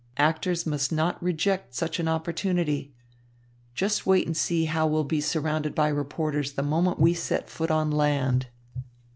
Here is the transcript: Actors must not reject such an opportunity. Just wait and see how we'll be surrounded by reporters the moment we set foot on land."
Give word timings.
Actors 0.17 0.65
must 0.65 0.91
not 0.91 1.21
reject 1.21 1.75
such 1.75 1.99
an 1.99 2.07
opportunity. 2.07 2.91
Just 3.75 4.03
wait 4.07 4.25
and 4.25 4.35
see 4.35 4.65
how 4.65 4.87
we'll 4.87 5.03
be 5.03 5.21
surrounded 5.21 5.75
by 5.75 5.89
reporters 5.89 6.53
the 6.53 6.63
moment 6.63 6.97
we 6.99 7.13
set 7.13 7.51
foot 7.51 7.69
on 7.69 7.91
land." 7.91 8.47